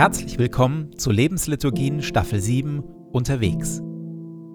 [0.00, 2.80] Herzlich willkommen zu Lebensliturgien Staffel 7
[3.12, 3.80] Unterwegs.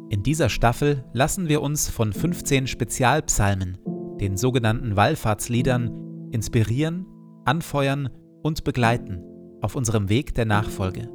[0.10, 3.78] In dieser Staffel lassen wir uns von 15 Spezialpsalmen,
[4.20, 7.06] den sogenannten Wallfahrtsliedern, inspirieren,
[7.46, 8.10] anfeuern
[8.42, 9.22] und begleiten
[9.62, 11.12] auf unserem Weg der Nachfolge.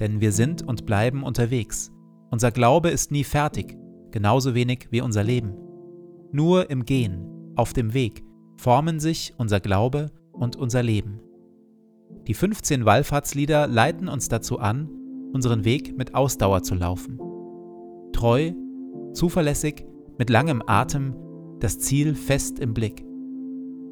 [0.00, 1.92] Denn wir sind und bleiben unterwegs.
[2.32, 3.76] Unser Glaube ist nie fertig,
[4.10, 5.54] genauso wenig wie unser Leben.
[6.32, 8.24] Nur im Gehen, auf dem Weg,
[8.56, 11.20] formen sich unser Glaube und unser Leben.
[12.26, 14.88] Die 15 Wallfahrtslieder leiten uns dazu an,
[15.32, 17.18] unseren Weg mit Ausdauer zu laufen.
[18.12, 18.52] Treu,
[19.12, 19.84] zuverlässig,
[20.16, 21.14] mit langem Atem,
[21.60, 23.04] das Ziel fest im Blick.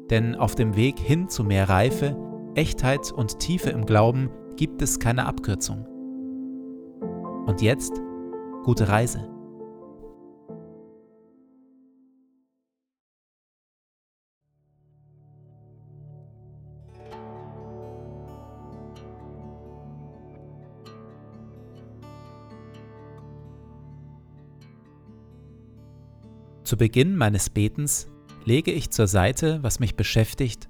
[0.09, 2.17] Denn auf dem Weg hin zu mehr Reife,
[2.55, 5.85] Echtheit und Tiefe im Glauben gibt es keine Abkürzung.
[7.45, 8.01] Und jetzt
[8.63, 9.32] gute Reise.
[26.63, 28.07] Zu Beginn meines Betens
[28.45, 30.69] lege ich zur Seite, was mich beschäftigt,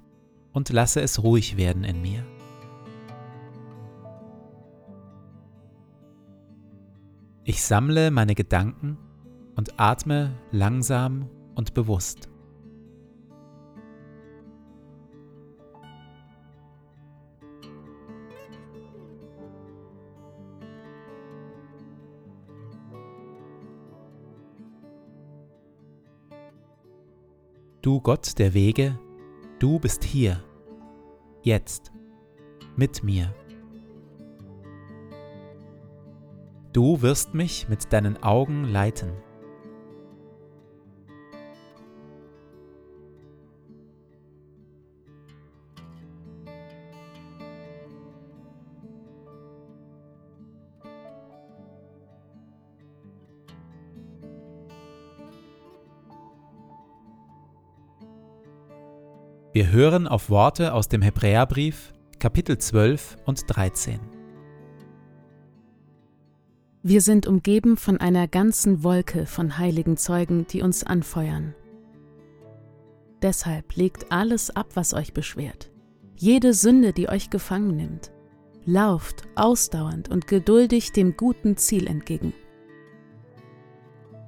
[0.52, 2.24] und lasse es ruhig werden in mir.
[7.44, 8.96] Ich sammle meine Gedanken
[9.54, 12.28] und atme langsam und bewusst.
[27.84, 28.98] Du Gott der Wege,
[29.58, 30.42] du bist hier,
[31.42, 31.92] jetzt,
[32.76, 33.34] mit mir.
[36.72, 39.12] Du wirst mich mit deinen Augen leiten.
[59.54, 64.00] Wir hören auf Worte aus dem Hebräerbrief, Kapitel 12 und 13.
[66.82, 71.54] Wir sind umgeben von einer ganzen Wolke von heiligen Zeugen, die uns anfeuern.
[73.22, 75.70] Deshalb legt alles ab, was euch beschwert,
[76.16, 78.10] jede Sünde, die euch gefangen nimmt.
[78.64, 82.32] Lauft ausdauernd und geduldig dem guten Ziel entgegen.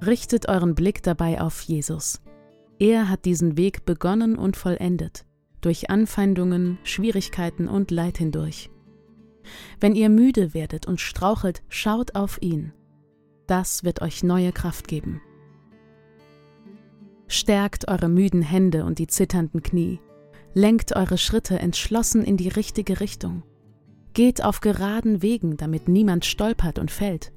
[0.05, 2.21] Richtet euren Blick dabei auf Jesus,
[2.79, 5.25] er hat diesen Weg begonnen und vollendet,
[5.61, 8.69] durch Anfeindungen, Schwierigkeiten und Leid hindurch.
[9.79, 12.73] Wenn ihr müde werdet und strauchelt, schaut auf ihn.
[13.47, 15.21] Das wird euch neue Kraft geben.
[17.27, 19.99] Stärkt eure müden Hände und die zitternden Knie.
[20.53, 23.43] Lenkt eure Schritte entschlossen in die richtige Richtung.
[24.13, 27.31] Geht auf geraden Wegen, damit niemand stolpert und fällt.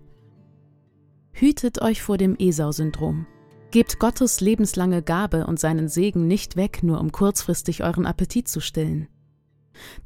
[1.32, 3.26] Hütet euch vor dem Esau-Syndrom.
[3.70, 8.60] Gebt Gottes lebenslange Gabe und seinen Segen nicht weg, nur um kurzfristig euren Appetit zu
[8.60, 9.06] stillen.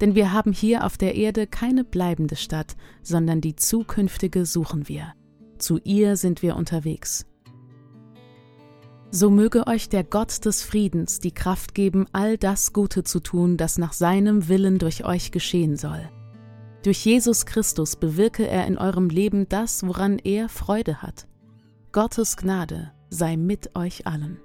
[0.03, 5.15] Denn wir haben hier auf der Erde keine bleibende Stadt, sondern die zukünftige suchen wir.
[5.59, 7.25] Zu ihr sind wir unterwegs.
[9.11, 13.57] So möge euch der Gott des Friedens die Kraft geben, all das Gute zu tun,
[13.57, 16.11] das nach seinem Willen durch euch geschehen soll.
[16.83, 21.27] Durch Jesus Christus bewirke er in eurem Leben das, woran er Freude hat.
[21.93, 24.39] Gottes Gnade sei mit euch allen.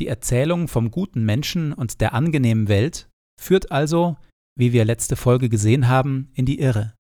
[0.00, 3.08] Die Erzählung vom guten Menschen und der angenehmen Welt
[3.40, 4.16] führt also,
[4.56, 6.94] wie wir letzte Folge gesehen haben, in die Irre.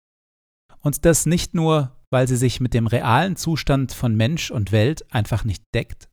[0.80, 5.10] Und das nicht nur, weil sie sich mit dem realen Zustand von Mensch und Welt
[5.14, 6.10] einfach nicht deckt,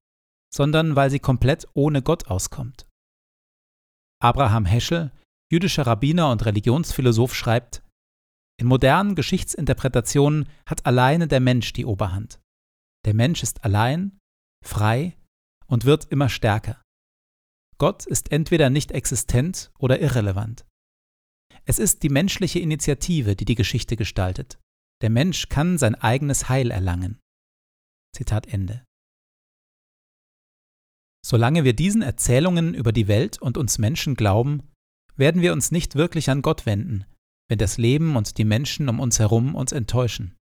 [0.54, 2.88] sondern weil sie komplett ohne Gott auskommt.
[4.20, 5.12] Abraham Heschel,
[5.52, 7.84] jüdischer Rabbiner und Religionsphilosoph, schreibt,
[8.60, 12.40] in modernen Geschichtsinterpretationen hat alleine der Mensch die Oberhand.
[13.06, 14.18] Der Mensch ist allein,
[14.66, 15.16] frei
[15.68, 16.82] und wird immer stärker.
[17.78, 20.66] Gott ist entweder nicht existent oder irrelevant.
[21.66, 24.60] Es ist die menschliche Initiative, die die Geschichte gestaltet.
[25.02, 27.20] Der Mensch kann sein eigenes Heil erlangen.
[28.16, 28.87] Zitat Ende.
[31.30, 34.64] Solange wir diesen Erzählungen über die Welt und uns Menschen glauben,
[35.18, 37.04] werden wir uns nicht wirklich an Gott wenden,
[37.50, 40.38] wenn das Leben und die Menschen um uns herum uns enttäuschen.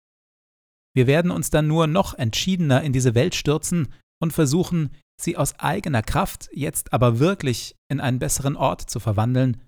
[0.94, 5.58] Wir werden uns dann nur noch entschiedener in diese Welt stürzen und versuchen, sie aus
[5.58, 9.62] eigener Kraft jetzt aber wirklich in einen besseren Ort zu verwandeln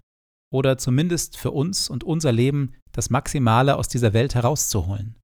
[0.53, 5.17] oder zumindest für uns und unser Leben das Maximale aus dieser Welt herauszuholen.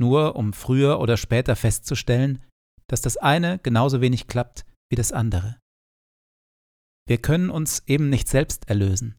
[0.00, 2.40] nur um früher oder später festzustellen,
[2.86, 5.60] dass das eine genauso wenig klappt wie das andere.
[7.06, 9.16] Wir können uns eben nicht selbst erlösen.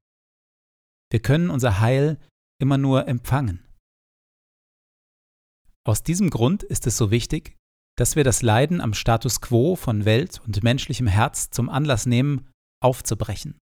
[1.11, 2.19] Wir können unser Heil
[2.61, 3.65] immer nur empfangen.
[5.87, 7.57] Aus diesem Grund ist es so wichtig,
[7.97, 12.49] dass wir das Leiden am Status quo von Welt und menschlichem Herz zum Anlass nehmen,
[12.81, 13.57] aufzubrechen,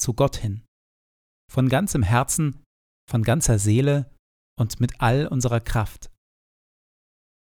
[0.00, 0.64] zu Gott hin,
[1.50, 2.62] von ganzem Herzen,
[3.10, 4.14] von ganzer Seele
[4.58, 6.10] und mit all unserer Kraft.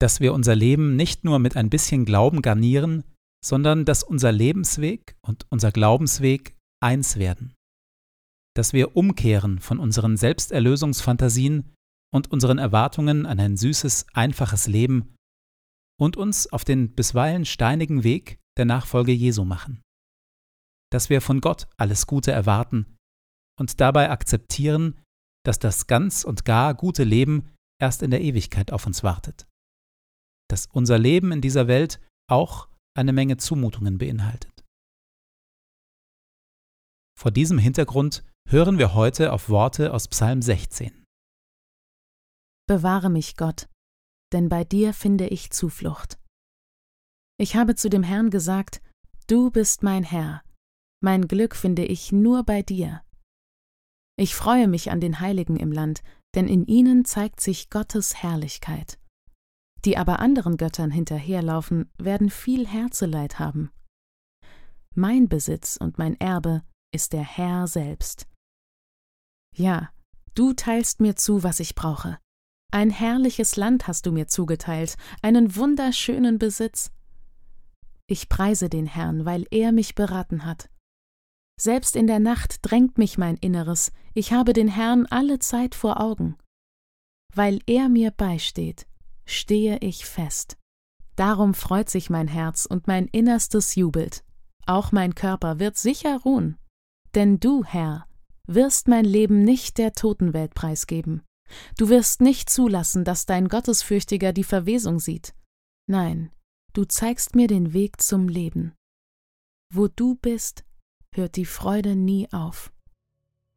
[0.00, 3.02] Dass wir unser Leben nicht nur mit ein bisschen Glauben garnieren,
[3.44, 7.54] sondern dass unser Lebensweg und unser Glaubensweg eins werden.
[8.54, 11.74] Dass wir umkehren von unseren Selbsterlösungsfantasien
[12.12, 15.14] und unseren Erwartungen an ein süßes, einfaches Leben
[16.00, 19.82] und uns auf den bisweilen steinigen Weg der Nachfolge Jesu machen.
[20.90, 22.96] Dass wir von Gott alles Gute erwarten
[23.58, 25.00] und dabei akzeptieren,
[25.44, 29.46] dass das ganz und gar gute Leben erst in der Ewigkeit auf uns wartet.
[30.50, 32.00] Dass unser Leben in dieser Welt
[32.30, 32.68] auch
[32.98, 34.64] eine Menge Zumutungen beinhaltet.
[37.18, 41.04] Vor diesem Hintergrund hören wir heute auf Worte aus Psalm 16.
[42.66, 43.68] Bewahre mich, Gott,
[44.32, 46.18] denn bei dir finde ich Zuflucht.
[47.40, 48.82] Ich habe zu dem Herrn gesagt,
[49.26, 50.42] Du bist mein Herr,
[51.00, 53.02] mein Glück finde ich nur bei dir.
[54.16, 56.02] Ich freue mich an den Heiligen im Land,
[56.34, 58.98] denn in ihnen zeigt sich Gottes Herrlichkeit.
[59.84, 63.70] Die aber anderen Göttern hinterherlaufen, werden viel Herzeleid haben.
[64.94, 68.26] Mein Besitz und mein Erbe ist der Herr selbst.
[69.54, 69.90] Ja,
[70.34, 72.18] du teilst mir zu, was ich brauche.
[72.72, 76.90] Ein herrliches Land hast du mir zugeteilt, einen wunderschönen Besitz.
[78.08, 80.68] Ich preise den Herrn, weil er mich beraten hat.
[81.60, 86.00] Selbst in der Nacht drängt mich mein Inneres, ich habe den Herrn alle Zeit vor
[86.00, 86.36] Augen.
[87.34, 88.87] Weil er mir beisteht,
[89.28, 90.56] stehe ich fest.
[91.16, 94.24] Darum freut sich mein Herz und mein Innerstes jubelt.
[94.66, 96.58] Auch mein Körper wird sicher ruhen.
[97.14, 98.06] Denn du, Herr,
[98.46, 101.22] wirst mein Leben nicht der Totenwelt preisgeben.
[101.76, 105.34] Du wirst nicht zulassen, dass dein Gottesfürchtiger die Verwesung sieht.
[105.86, 106.30] Nein,
[106.72, 108.74] du zeigst mir den Weg zum Leben.
[109.72, 110.64] Wo du bist,
[111.14, 112.72] hört die Freude nie auf.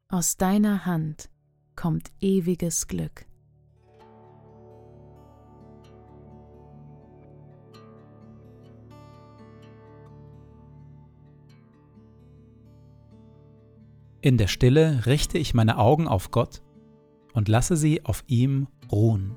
[0.07, 1.29] Aus deiner Hand
[1.75, 3.25] kommt ewiges Glück.
[14.23, 16.61] In der Stille richte ich meine Augen auf Gott
[17.33, 19.35] und lasse sie auf ihm ruhen.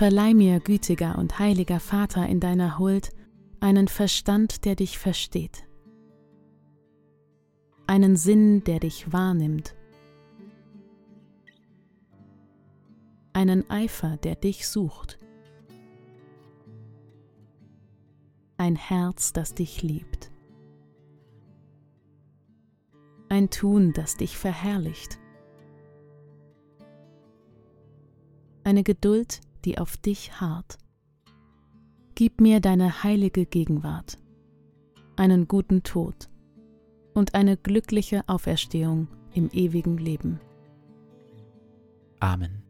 [0.00, 3.10] Verleih mir, gütiger und heiliger Vater, in deiner Huld
[3.60, 5.68] einen Verstand, der dich versteht,
[7.86, 9.76] einen Sinn, der dich wahrnimmt,
[13.34, 15.18] einen Eifer, der dich sucht,
[18.56, 20.32] ein Herz, das dich liebt,
[23.28, 25.18] ein Tun, das dich verherrlicht,
[28.64, 30.78] eine Geduld, die auf dich harrt.
[32.14, 34.18] Gib mir deine heilige Gegenwart,
[35.16, 36.28] einen guten Tod
[37.14, 40.40] und eine glückliche Auferstehung im ewigen Leben.
[42.20, 42.69] Amen.